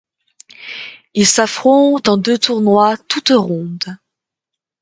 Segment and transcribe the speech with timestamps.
[1.13, 3.99] Ils s'affrontent en deux tournois toutes rondes.